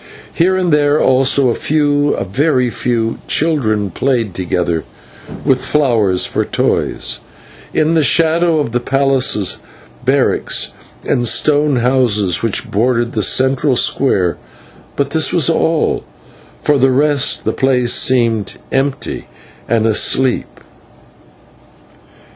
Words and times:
Here 0.33 0.57
and 0.57 0.73
there 0.73 0.99
also 0.99 1.49
a 1.49 1.53
few 1.53 2.15
a 2.15 2.25
very 2.25 2.71
few 2.71 3.19
children 3.27 3.91
played 3.91 4.33
together 4.33 4.83
with 5.45 5.63
flowers 5.63 6.25
for 6.25 6.43
toys 6.43 7.19
in 7.71 7.93
the 7.93 8.01
shadow 8.03 8.57
of 8.57 8.71
the 8.71 8.79
palaces, 8.79 9.59
barracks, 10.03 10.71
and 11.05 11.27
store 11.27 11.77
houses 11.77 12.41
which 12.41 12.71
bordered 12.71 13.11
the 13.11 13.21
central 13.21 13.75
square; 13.75 14.37
but 14.95 15.11
this 15.11 15.31
was 15.31 15.51
all, 15.51 16.03
for 16.63 16.79
the 16.79 16.91
rest 16.91 17.43
the 17.43 17.53
place 17.53 17.93
seemed 17.93 18.53
empty 18.71 19.27
and 19.69 19.85
asleep. 19.85 20.61